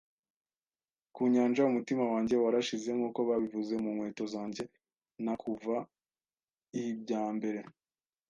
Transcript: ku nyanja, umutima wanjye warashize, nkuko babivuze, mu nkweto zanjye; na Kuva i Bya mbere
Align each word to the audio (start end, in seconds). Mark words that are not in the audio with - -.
ku 1.13 1.21
nyanja, 1.33 1.61
umutima 1.71 2.03
wanjye 2.11 2.35
warashize, 2.43 2.89
nkuko 2.97 3.19
babivuze, 3.29 3.73
mu 3.83 3.89
nkweto 3.95 4.23
zanjye; 4.33 4.63
na 5.25 5.33
Kuva 5.41 5.75
i 6.81 6.83
Bya 7.01 7.23
mbere 7.35 7.59